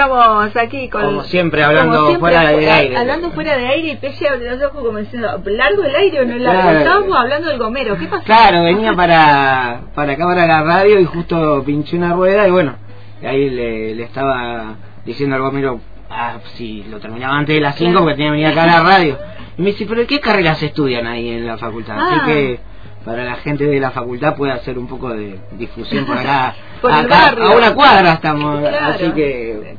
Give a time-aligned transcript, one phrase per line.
[0.00, 1.02] Estamos aquí con.
[1.02, 2.96] Como siempre, hablando fuera de aire.
[2.96, 6.24] Hablando fuera de aire y Pelle abre los ojos como diciendo, ¿largo el aire o
[6.24, 6.70] no largo?
[6.70, 8.24] Estábamos hablando del gomero, ¿qué pasó?
[8.24, 12.76] Claro, venía para, para acá, para la radio y justo pinché una rueda y bueno,
[13.22, 18.00] ahí le, le estaba diciendo al gomero, ah, si lo terminaba antes de las 5
[18.00, 19.18] porque tenía que venir acá a la radio.
[19.58, 21.98] Y me dice, ¿pero qué carreras estudian ahí en la facultad?
[22.00, 22.24] Así ah.
[22.24, 22.60] que
[23.04, 26.54] para la gente de la facultad puede hacer un poco de difusión por acá.
[26.82, 29.76] a una cuadra estamos, así que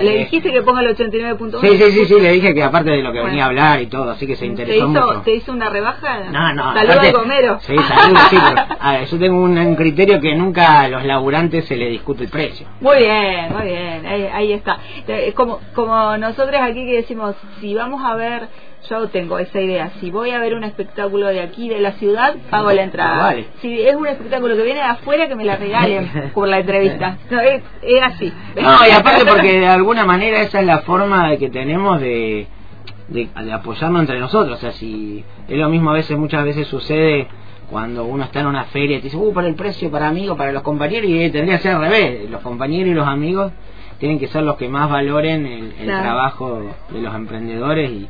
[0.00, 1.60] ¿Le dijiste que ponga el 89.1?
[1.60, 3.86] Sí, sí, sí, sí, le dije que aparte de lo que venía a hablar y
[3.86, 5.22] todo, así que se interesó ¿Te hizo, mucho.
[5.22, 6.30] ¿Te hizo una rebaja?
[6.30, 6.74] No, no.
[6.74, 7.58] Saludos a Gomero.
[7.60, 8.36] Sí, saludos, sí.
[8.78, 12.30] a ver, yo tengo un, criterio que nunca a los laburantes se le discute el
[12.30, 12.66] precio.
[12.80, 14.78] Muy bien, muy bien, ahí, ahí está.
[15.08, 18.48] Eh, como, como nosotros aquí que decimos, si vamos a ver
[18.88, 19.92] yo tengo esa idea.
[20.00, 23.34] Si voy a ver un espectáculo de aquí, de la ciudad, pago la entrada.
[23.60, 27.18] Si es un espectáculo que viene de afuera, que me la regalen por la entrevista.
[27.30, 28.32] es, así.
[28.60, 32.46] No, y aparte porque de alguna manera esa es la forma que tenemos de,
[33.08, 34.58] de, apoyarnos entre nosotros.
[34.58, 37.28] O sea, si es lo mismo a veces, muchas veces sucede
[37.70, 40.36] cuando uno está en una feria y te dice, uh, para el precio, para amigos,
[40.36, 42.28] para los compañeros, y tendría que ser al revés.
[42.28, 43.52] Los compañeros y los amigos
[44.00, 48.08] tienen que ser los que más valoren el, trabajo de los emprendedores y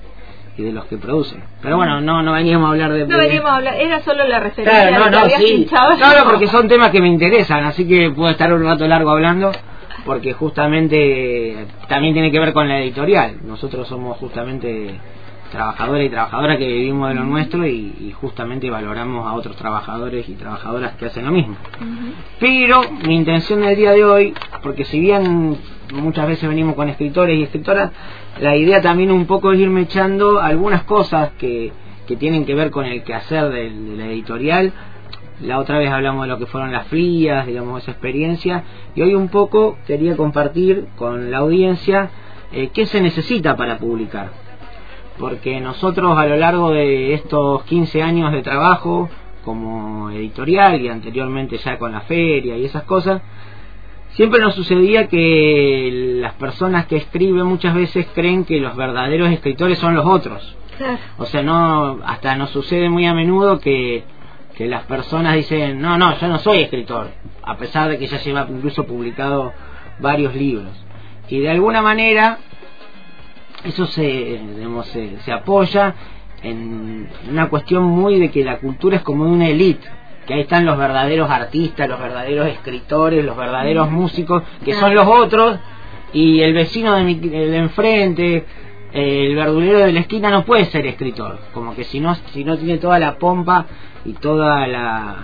[0.60, 1.42] y de los que producen.
[1.62, 3.06] Pero bueno, no no veníamos a hablar de...
[3.06, 4.88] No veníamos a hablar, era solo la referencia.
[4.88, 5.66] Claro, no, no, sí.
[5.68, 9.52] Claro, porque son temas que me interesan, así que puedo estar un rato largo hablando,
[10.04, 13.36] porque justamente también tiene que ver con la editorial.
[13.42, 14.94] Nosotros somos justamente
[15.50, 20.34] trabajadores y trabajadoras que vivimos de lo nuestro y, justamente valoramos a otros trabajadores y
[20.34, 21.56] trabajadoras que hacen lo mismo.
[22.38, 25.56] Pero mi intención del día de hoy, porque si bien
[25.94, 27.92] muchas veces venimos con escritores y escritoras,
[28.40, 31.72] la idea también un poco es irme echando algunas cosas que,
[32.06, 34.72] que tienen que ver con el quehacer de, de la editorial.
[35.40, 38.64] La otra vez hablamos de lo que fueron las frías, digamos, esa experiencia.
[38.94, 42.10] Y hoy un poco quería compartir con la audiencia
[42.52, 44.49] eh, qué se necesita para publicar.
[45.20, 49.08] Porque nosotros a lo largo de estos 15 años de trabajo
[49.44, 53.22] como editorial y anteriormente ya con la feria y esas cosas,
[54.12, 59.78] Siempre nos sucedía que las personas que escriben muchas veces creen que los verdaderos escritores
[59.78, 60.56] son los otros.
[61.18, 64.02] O sea, no hasta nos sucede muy a menudo que,
[64.56, 67.10] que las personas dicen, no, no, yo no soy escritor,
[67.42, 69.52] a pesar de que ya lleva incluso publicado
[70.00, 70.72] varios libros.
[71.28, 72.38] Y de alguna manera
[73.64, 74.40] eso se,
[74.92, 75.94] se, se apoya
[76.42, 79.86] en una cuestión muy de que la cultura es como una élite
[80.26, 85.04] que ahí están los verdaderos artistas, los verdaderos escritores, los verdaderos músicos, que son los
[85.06, 85.58] otros,
[86.12, 88.44] y el vecino de, mi, de enfrente,
[88.92, 92.56] el verdulero de la esquina no puede ser escritor, como que si no, si no
[92.56, 93.66] tiene toda la pompa
[94.04, 95.16] y toda la,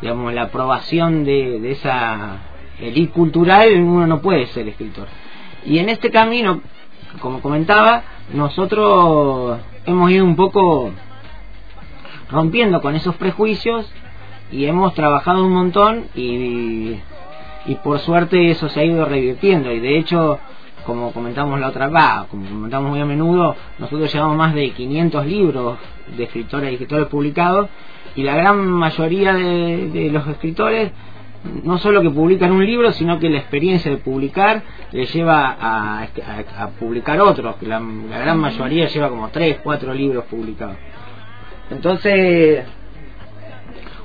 [0.00, 2.38] digamos, la aprobación de, de esa
[2.80, 5.08] elite cultural, uno no puede ser escritor.
[5.66, 6.60] Y en este camino,
[7.20, 8.02] como comentaba,
[8.32, 10.90] nosotros hemos ido un poco
[12.30, 13.90] rompiendo con esos prejuicios
[14.50, 16.96] y hemos trabajado un montón y,
[17.66, 19.72] y por suerte eso se ha ido revirtiendo.
[19.72, 20.38] Y de hecho
[20.84, 25.26] como comentamos la otra vez, como comentamos muy a menudo, nosotros llevamos más de 500
[25.26, 25.78] libros
[26.16, 27.68] de escritores y escritores publicados
[28.14, 30.92] y la gran mayoría de, los escritores
[31.62, 34.62] no solo que publican un libro, sino que la experiencia de publicar
[34.92, 40.24] les lleva a, a, publicar otros, la, la gran mayoría lleva como 3, 4 libros
[40.24, 40.76] publicados.
[41.70, 42.64] Entonces,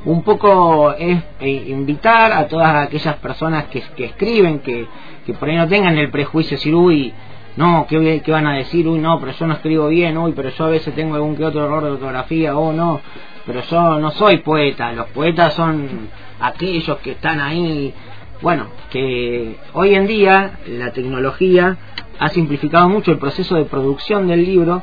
[0.06, 4.88] un poco es eh, invitar a todas aquellas personas que, que escriben, que,
[5.26, 7.14] que por ahí no tengan el prejuicio de decir, uy,
[7.58, 8.88] no, ¿qué, ¿qué, van a decir?
[8.88, 11.44] Uy, no, pero yo no escribo bien, uy, pero yo a veces tengo algún que
[11.44, 13.02] otro error de ortografía, oh, no,
[13.46, 17.94] pero yo no soy poeta, los poetas son aquellos que están ahí.
[18.42, 21.78] Bueno, que hoy en día la tecnología
[22.20, 24.82] ha simplificado mucho el proceso de producción del libro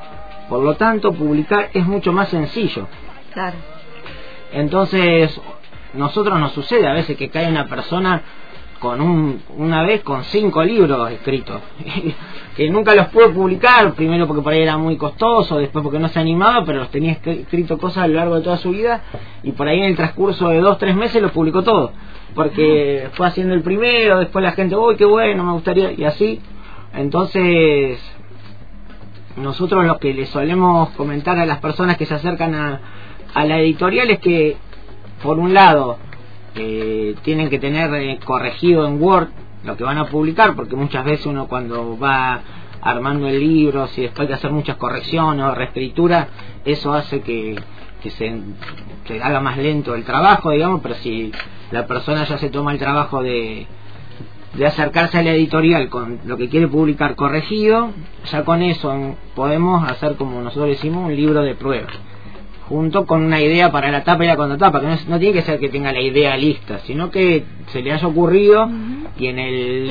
[0.48, 2.86] por lo tanto, publicar es mucho más sencillo.
[3.32, 3.56] Claro.
[4.52, 5.40] Entonces,
[5.94, 8.22] nosotros nos sucede a veces que cae una persona
[8.78, 11.60] con un, una vez con cinco libros escritos,
[12.56, 16.08] que nunca los pudo publicar, primero porque por ahí era muy costoso, después porque no
[16.08, 19.02] se animaba, pero los tenía escrito cosas a lo largo de toda su vida,
[19.42, 21.92] y por ahí en el transcurso de dos, tres meses los publicó todo,
[22.34, 26.40] porque fue haciendo el primero, después la gente, uy, qué bueno, me gustaría, y así,
[26.94, 28.00] entonces
[29.36, 32.80] nosotros lo que le solemos comentar a las personas que se acercan a,
[33.34, 34.56] a la editorial es que,
[35.22, 35.98] por un lado,
[36.56, 39.28] eh, tienen que tener eh, corregido en Word
[39.64, 42.40] lo que van a publicar, porque muchas veces uno cuando va
[42.80, 46.28] armando el libro, si después hay que hacer muchas correcciones o reescritura,
[46.64, 47.56] eso hace que,
[48.02, 48.42] que se
[49.20, 51.32] haga más lento el trabajo, digamos, pero si
[51.72, 53.66] la persona ya se toma el trabajo de
[54.56, 57.90] de acercarse a la editorial con lo que quiere publicar corregido,
[58.30, 61.88] ya con eso podemos hacer como nosotros decimos un libro de prueba
[62.68, 65.60] junto con una idea para la tapa y la contratapa, que no, tiene que ser
[65.60, 68.68] que tenga la idea lista, sino que se le haya ocurrido
[69.18, 69.86] y en el...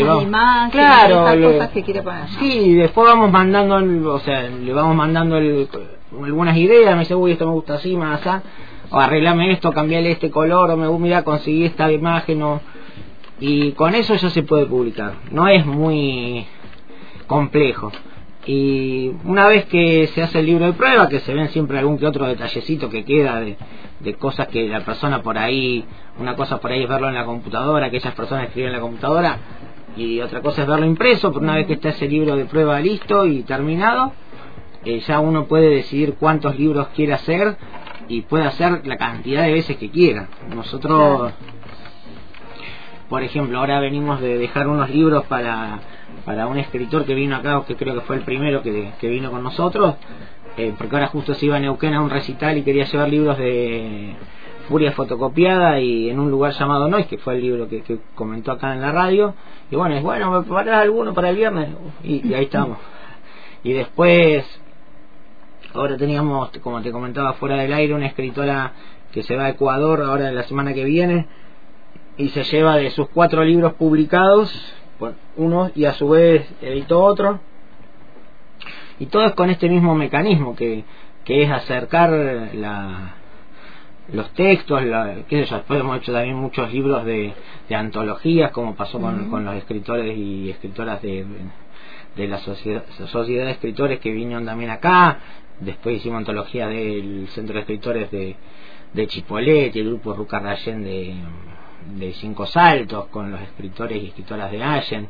[0.72, 2.27] claro, cosas que quiere poner.
[2.39, 7.45] Sí, después vamos mandando, o sea, le vamos mandando algunas ideas, me dice, uy, esto
[7.45, 8.44] me gusta así, más allá,
[8.89, 12.62] o arreglame esto, cambiarle este color, o me mira, conseguí esta imagen, o...
[13.39, 16.45] y con eso ya se puede publicar, no es muy
[17.25, 17.92] complejo
[18.45, 21.97] y una vez que se hace el libro de prueba, que se ven siempre algún
[21.97, 23.57] que otro detallecito que queda de,
[24.00, 25.83] de cosas que la persona por ahí,
[26.19, 28.81] una cosa por ahí es verlo en la computadora, que esas personas escriben en la
[28.81, 29.38] computadora,
[29.97, 32.80] y otra cosa es verlo impreso, pero una vez que está ese libro de prueba
[32.80, 34.13] listo y terminado,
[34.83, 37.57] eh, ya uno puede decidir cuántos libros quiere hacer
[38.07, 40.27] y puede hacer la cantidad de veces que quiera.
[40.53, 41.31] Nosotros,
[43.09, 45.80] por ejemplo, ahora venimos de dejar unos libros para
[46.25, 49.44] para un escritor que vino acá, que creo que fue el primero que, vino con
[49.44, 49.96] nosotros,
[50.57, 53.38] eh, porque ahora justo se iba a Neuquén a un recital y quería llevar libros
[53.38, 54.16] de
[54.68, 58.74] Furia fotocopiada y en un lugar llamado Noise, que fue el libro que, comentó acá
[58.74, 59.36] en la radio,
[59.69, 61.69] y bueno, es bueno, me preparás alguno para el viernes,
[62.04, 62.80] y, ahí estamos.
[63.63, 64.46] Y después,
[65.74, 68.74] ahora teníamos, como te comentaba fuera del aire, una escritora
[69.12, 71.28] que se va a Ecuador ahora la semana que viene,
[72.18, 74.52] y se lleva de sus cuatro libros publicados,
[75.36, 77.39] uno y a su vez editó otro.
[79.00, 80.86] Y todo es con este mismo mecanismo que,
[81.25, 82.12] que es acercar
[82.53, 83.15] la,
[84.13, 87.33] los textos, la, qué sé yo, después hemos hecho también muchos libros de,
[87.68, 91.25] de antologías, como pasó con, con, los escritores y escritoras de,
[92.15, 95.19] de la sociedad, sociedad de escritores que vinieron también acá,
[95.59, 98.36] después hicimos antología del Centro de Escritores de,
[98.94, 101.15] de Chipolete, el grupo Rucarrayén de
[101.85, 105.07] de Cinco Saltos, con los escritores y escritoras de Allen,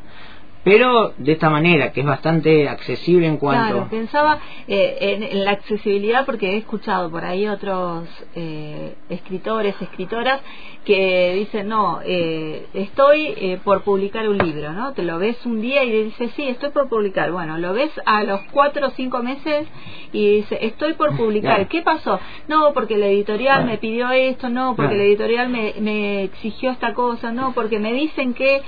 [0.65, 3.73] pero de esta manera, que es bastante accesible en cuanto...
[3.73, 10.41] Claro, pensaba eh, en, la accesibilidad porque he escuchado por ahí otros eh, escritores, escritoras
[10.83, 14.93] que dicen, no, eh, estoy por publicar un libro, ¿no?
[14.93, 17.31] Te lo ves un día y dices, sí, estoy por publicar.
[17.31, 19.67] Bueno, lo ves a los cuatro o cinco meses
[20.13, 21.67] y dice, estoy por publicar.
[21.67, 22.19] ¿Qué pasó?
[22.47, 26.95] No, porque la editorial me pidió esto, no, porque la editorial me, me exigió esta
[26.95, 28.63] cosa, no, porque me dicen que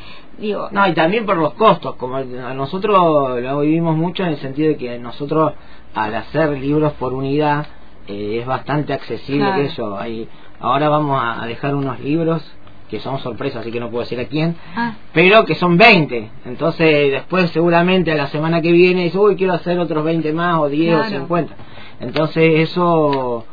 [0.71, 4.69] no, y también por los costos, como a nosotros lo vivimos mucho en el sentido
[4.69, 5.53] de que nosotros
[5.93, 7.65] al hacer libros por unidad
[8.07, 9.97] eh, es bastante accesible eso.
[9.97, 10.27] Hay,
[10.59, 12.43] ahora vamos a dejar unos libros
[12.89, 14.95] que son sorpresas, así que no puedo decir a quién, ah.
[15.13, 16.29] pero que son 20.
[16.45, 20.59] Entonces después seguramente a la semana que viene dice, uy, quiero hacer otros 20 más
[20.59, 21.55] o 10 o 50.
[21.99, 23.45] Entonces eso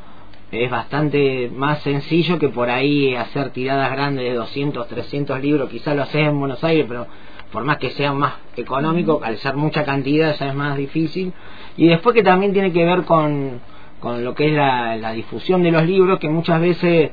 [0.55, 5.97] es bastante más sencillo que por ahí hacer tiradas grandes de 200, 300 libros, quizás
[5.97, 7.07] lo haces en Buenos Aires, pero
[7.51, 11.33] por más que sea más económico, al ser mucha cantidad ya es más difícil.
[11.77, 13.61] Y después que también tiene que ver con,
[14.01, 17.11] con lo que es la, la difusión de los libros, que muchas veces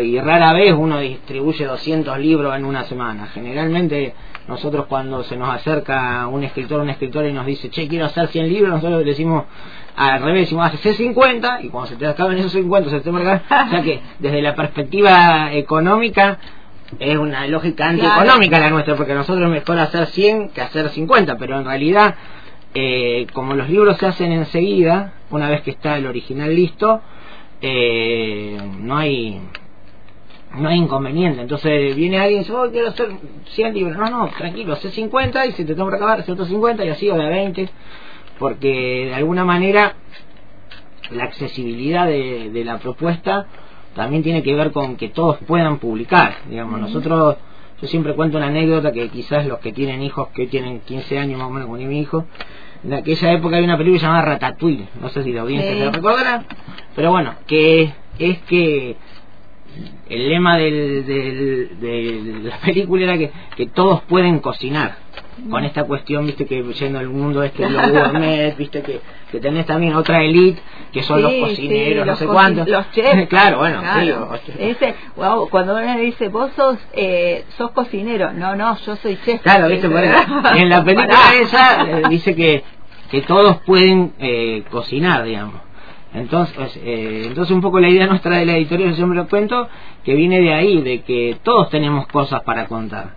[0.00, 3.26] y rara vez uno distribuye 200 libros en una semana.
[3.28, 4.14] Generalmente
[4.48, 8.06] nosotros cuando se nos acerca un escritor o una escritora y nos dice, che, quiero
[8.06, 9.44] hacer 100 libros, nosotros le decimos
[9.96, 13.42] al revés, decimos, hace 50 y cuando se te acaban esos 50 se te marcan.
[13.66, 16.38] o sea que desde la perspectiva económica
[16.98, 21.36] es una lógica antieconómica la nuestra, porque nosotros es mejor hacer 100 que hacer 50,
[21.38, 22.16] pero en realidad,
[22.74, 27.00] eh, como los libros se hacen enseguida, una vez que está el original listo,
[27.60, 29.40] eh, no hay
[30.56, 31.40] no hay inconveniente.
[31.40, 33.10] Entonces viene alguien y dice, oh, quiero hacer
[33.46, 33.96] 100 libros.
[33.96, 36.88] No, no, tranquilo, hace 50 y si te tengo que acabar, hace otros 50 y
[36.88, 37.68] así, o de 20.
[38.38, 39.94] Porque de alguna manera
[41.10, 43.46] la accesibilidad de, de, la propuesta
[43.94, 46.36] también tiene que ver con que todos puedan publicar.
[46.48, 47.36] Digamos, nosotros,
[47.80, 51.38] yo siempre cuento una anécdota que quizás los que tienen hijos, que tienen 15 años
[51.38, 52.26] más o menos como mi hijo,
[52.84, 55.90] en aquella época hay una película llamada Ratatouille, no sé si la audiencia se la
[55.92, 56.44] recordará,
[56.96, 58.96] pero bueno, que es que
[60.08, 64.96] el lema del, de la película era que, que todos pueden cocinar.
[65.50, 69.00] Con esta cuestión viste que yendo al mundo este lo gourmet viste que,
[69.30, 70.60] que tenés también otra elite
[70.92, 72.68] que son los cocineros no sé cuántos.
[72.68, 73.28] los chefs.
[73.28, 73.82] Claro bueno
[74.58, 79.40] ese wow, cuando uno dice vos sos eh, sos cocinero no no yo soy chef.
[79.40, 79.86] Claro viste
[80.54, 82.62] en la película esa eh, dice que
[83.10, 85.54] que todos pueden eh, cocinar digamos
[86.14, 89.68] entonces, eh, entonces un poco la idea nuestra de la editorial, yo siempre cuento,
[90.04, 93.14] que viene de ahí, de que todos tenemos cosas para contar.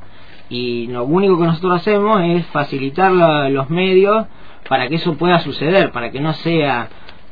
[0.50, 4.28] Y lo único que nosotros hacemos es facilitar los medios
[4.70, 6.88] para que eso pueda suceder, para que no sea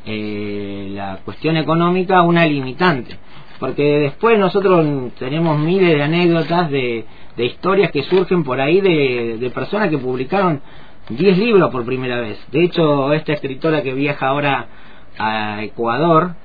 [0.05, 3.17] eh, la cuestión económica una limitante.
[3.59, 7.05] Porque después nosotros tenemos miles de anécdotas de,
[7.37, 10.61] de historias que surgen por ahí de, de personas que publicaron
[11.09, 12.39] 10 libros por primera vez.
[12.51, 14.67] De hecho, esta escritora que viaja ahora
[15.17, 16.35] a Ecuador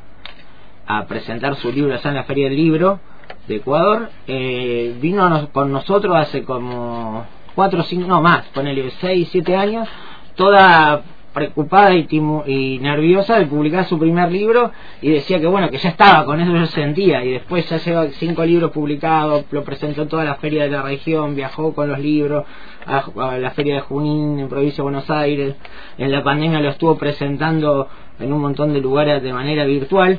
[0.86, 3.00] a presentar su libro allá en la Feria del Libro
[3.46, 9.28] de Ecuador, eh, vino con nosotros hace como 4 o 5, no más, ponele 6,
[9.30, 9.88] 7 años,
[10.34, 11.02] toda
[11.38, 12.06] preocupada y,
[12.46, 16.40] y nerviosa de publicar su primer libro y decía que bueno, que ya estaba, con
[16.40, 20.34] eso yo sentía y después ya lleva cinco libros publicados, lo presentó en toda la
[20.36, 22.44] feria de la región, viajó con los libros
[22.86, 25.54] a, la feria de Junín en provincia de Buenos Aires,
[25.96, 30.18] en la pandemia lo estuvo presentando en un montón de lugares de manera virtual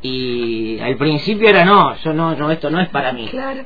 [0.00, 3.28] y al principio era no, yo no, no esto no es para mí.
[3.28, 3.62] Claro.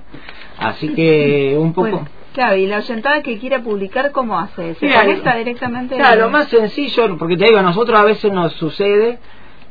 [0.58, 2.06] Así que un poco
[2.36, 4.74] Claro, y la oyentada que quiera publicar, ¿cómo hace?
[4.74, 5.96] ¿Se conecta directamente?
[5.96, 9.18] Claro, lo más sencillo, porque te digo, a nosotros a veces nos sucede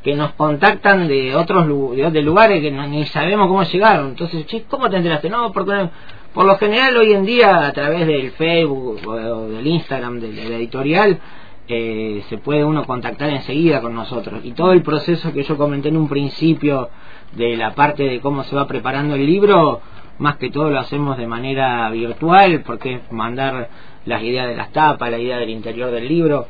[0.04, 4.08] que nos contactan de otros de, lugares que ni sabemos cómo llegaron.
[4.08, 5.30] Entonces, che, ¿cómo te enteraste?
[5.30, 5.90] No, porque
[6.34, 10.56] por lo general hoy en día a través del Facebook o del Instagram, de, la
[10.56, 11.20] editorial,
[11.68, 14.44] eh, se puede uno contactar enseguida con nosotros.
[14.44, 16.90] Y todo el proceso que yo comenté en un principio
[17.34, 19.82] de la parte de cómo se va preparando el libro,
[20.18, 23.70] más que todo lo hacemos de manera virtual porque es mandar
[24.06, 26.48] las ideas de las tapas, la idea del interior del libro.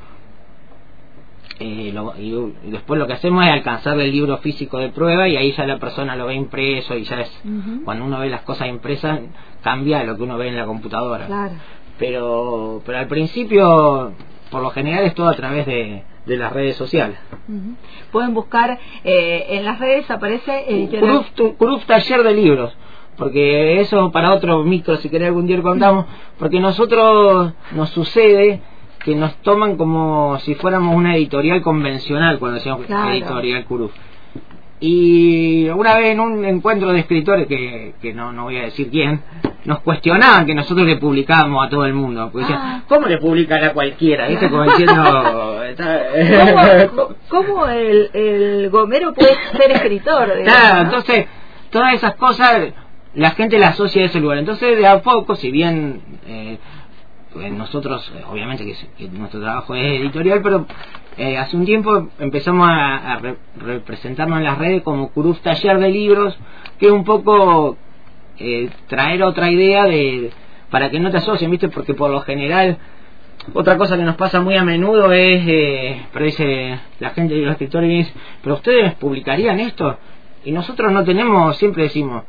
[1.57, 5.53] Eh, y, después lo que hacemos es alcanzar el libro físico de prueba y ahí
[5.53, 7.43] ya la persona lo ve impreso y ya es
[7.85, 9.21] cuando uno ve las cosas impresas
[9.63, 11.51] cambia lo que uno ve en la computadora.
[11.97, 14.11] Pero pero al principio
[14.51, 17.17] por lo general es todo a través de, de las redes sociales.
[18.11, 21.25] Pueden buscar eh, en las redes aparece editorial
[21.57, 22.75] Cruz Taller de Libros
[23.17, 26.05] porque eso para otro micro si querés algún día lo contamos
[26.37, 28.61] porque nosotros nos sucede
[29.03, 33.91] que nos toman como si fuéramos una editorial convencional cuando decíamos editorial Curuf
[34.79, 38.89] y una vez en un encuentro de escritores que, que no, no voy a decir
[38.91, 39.21] quién
[39.63, 42.83] nos cuestionaban que nosotros le publicábamos a todo el mundo porque decían, ah.
[42.87, 44.27] ¿cómo le publican a cualquiera?
[44.27, 44.49] ¿viste?
[44.49, 45.61] como diciendo
[46.95, 50.33] ¿Cómo, ¿Cómo, el, el gomero puede ser escritor?
[50.43, 51.25] claro entonces
[51.69, 52.73] todas esas cosas
[53.15, 54.37] la gente la asocia a ese lugar.
[54.37, 56.57] Entonces, de a poco, si bien eh,
[57.33, 58.65] pues nosotros, eh, obviamente
[58.97, 60.65] que, nuestro trabajo es editorial, pero
[61.17, 63.19] eh, hace un tiempo empezamos a,
[63.57, 66.37] representarnos en las redes como Curuf Taller de Libros,
[66.79, 67.77] que un poco
[68.87, 70.29] traer otra idea de
[70.69, 71.69] para que no te asocien, ¿viste?
[71.69, 72.77] Porque por lo general,
[73.53, 77.53] otra cosa que nos pasa muy a menudo es, pero dice la gente y los
[77.53, 79.97] escritores, pero ustedes publicarían esto.
[80.43, 82.23] Y nosotros no tenemos, siempre decimos,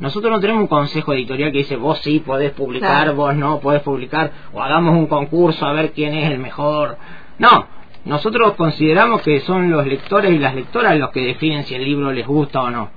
[0.00, 3.82] nosotros no tenemos un consejo editorial que dice vos sí podés publicar, vos no podés
[3.82, 6.96] publicar, o hagamos un concurso a ver quién es el mejor.
[7.38, 7.66] No,
[8.06, 12.12] nosotros consideramos que son los lectores y las lectoras los que definen si el libro
[12.12, 12.90] les gusta o no.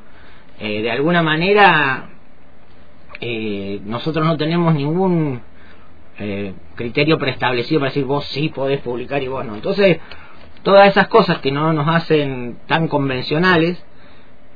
[0.59, 2.09] Eh, de alguna manera,
[3.19, 5.41] eh, nosotros no tenemos ningún
[6.19, 9.55] eh, criterio preestablecido para decir vos sí podés publicar y vos no.
[9.55, 9.99] Entonces,
[10.61, 13.83] todas esas cosas que no nos hacen tan convencionales,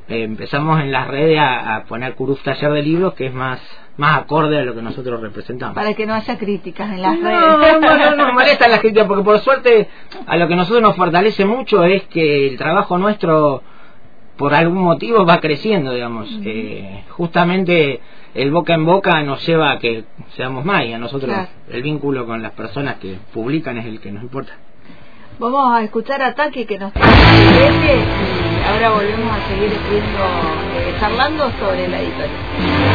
[0.10, 3.60] eh, empezamos en las redes a, poner Curuf Taller de Libros, que es más
[3.98, 5.76] más acorde a lo que nosotros representamos.
[5.76, 7.40] Para que no haya críticas en las redes.
[7.42, 9.90] No, no, no, molestan las críticas, porque por suerte
[10.26, 13.64] a lo que nosotros nos fortalece mucho es que el trabajo nuestro,
[14.38, 16.30] por algún motivo, va creciendo, digamos.
[16.46, 18.00] Eh, justamente
[18.36, 21.36] el boca en boca nos lleva a que seamos más y a nosotros
[21.70, 24.54] el vínculo con las personas que publican es el que nos importa.
[25.40, 26.94] Vamos a escuchar a Taki que nos
[28.68, 30.24] ahora volvemos a seguir viendo,
[30.76, 32.87] eh, charlando sobre la editorial.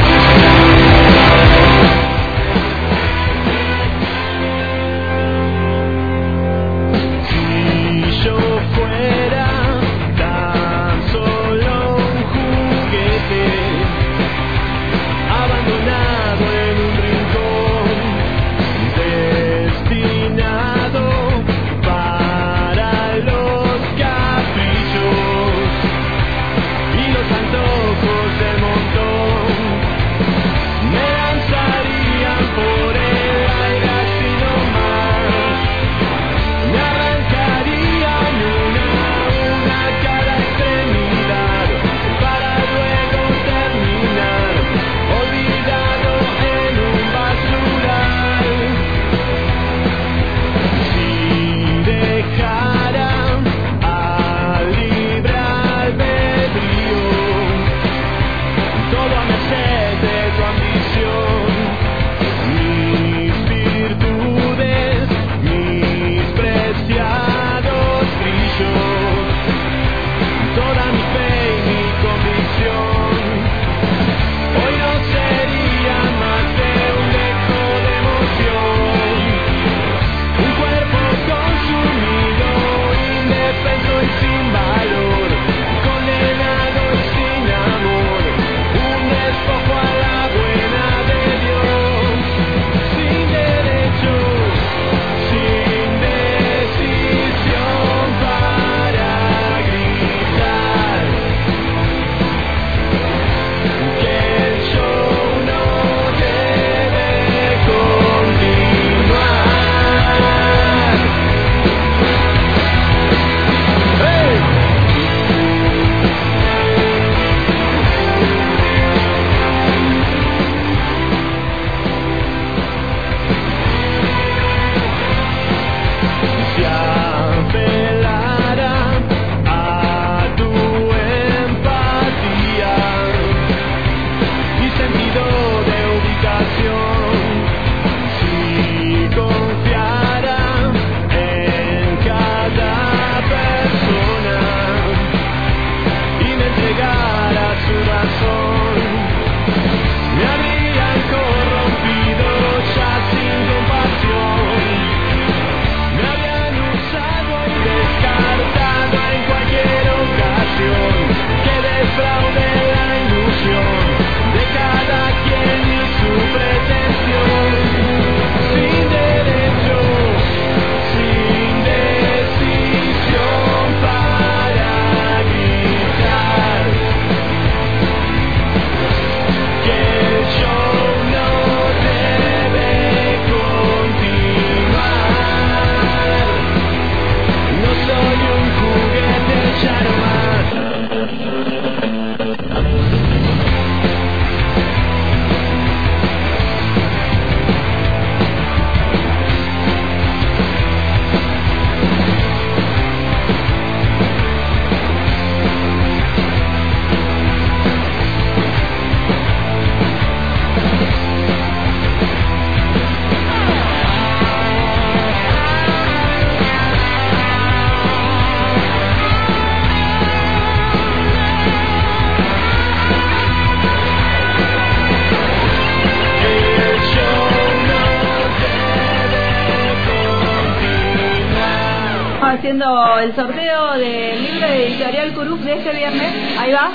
[236.38, 236.70] Ahí va.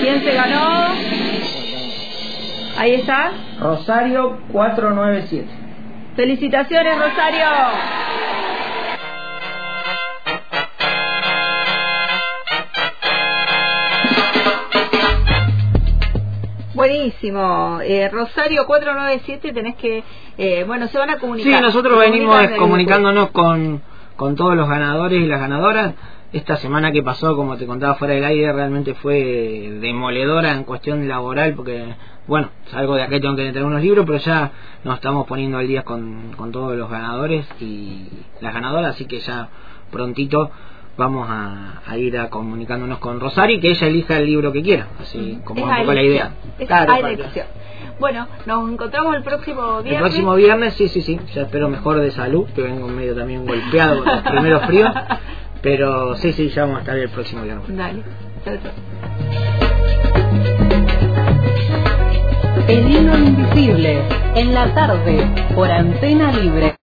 [0.00, 0.94] ¿Quién se ganó?
[2.76, 3.32] Ahí está.
[3.60, 5.46] Rosario 497.
[6.16, 7.46] Felicitaciones, Rosario.
[16.74, 17.78] Buenísimo.
[17.82, 20.02] Eh, Rosario 497, tenés que.
[20.36, 21.58] Eh, bueno, se van a comunicar.
[21.58, 23.80] Sí, nosotros venimos comunicándonos con,
[24.16, 25.94] con todos los ganadores y las ganadoras.
[26.32, 31.06] Esta semana que pasó, como te contaba fuera del aire, realmente fue demoledora en cuestión
[31.06, 31.94] laboral, porque,
[32.26, 34.50] bueno, salgo de acá tengo que unos libros, pero ya
[34.82, 38.08] nos estamos poniendo al día con, con todos los ganadores y
[38.40, 39.50] las ganadoras, así que ya
[39.90, 40.50] prontito
[40.96, 45.38] vamos a, ir a comunicándonos con Rosari que ella elija el libro que quiera, así
[45.44, 46.32] como un poco la idea.
[46.66, 46.94] claro,
[48.02, 49.92] Bueno, nos encontramos el próximo viernes.
[49.92, 51.20] El próximo viernes, sí, sí, sí.
[51.34, 54.90] Ya espero mejor de salud, que vengo medio también golpeado con los primeros fríos.
[55.62, 57.64] Pero sí, sí, ya vamos a estar el próximo viernes.
[57.68, 58.02] Dale,
[58.44, 58.72] chao, chao.
[62.66, 64.02] El hilo invisible,
[64.34, 66.74] en la tarde, por antena libre.